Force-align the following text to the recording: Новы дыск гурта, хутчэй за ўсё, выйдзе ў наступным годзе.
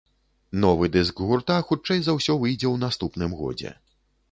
Новы 0.63 0.87
дыск 0.95 1.21
гурта, 1.27 1.59
хутчэй 1.69 1.99
за 2.07 2.17
ўсё, 2.17 2.39
выйдзе 2.47 2.67
ў 2.73 2.85
наступным 2.87 3.39
годзе. 3.45 3.79